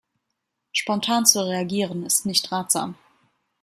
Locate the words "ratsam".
2.51-2.95